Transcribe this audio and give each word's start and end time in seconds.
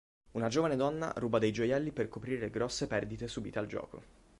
Una 0.31 0.47
giovane 0.47 0.75
donna 0.75 1.13
ruba 1.17 1.37
dei 1.37 1.51
gioielli 1.51 1.91
per 1.91 2.07
coprire 2.09 2.39
le 2.39 2.49
grosse 2.49 2.87
perdite 2.87 3.27
subite 3.27 3.59
al 3.59 3.67
gioco. 3.67 4.03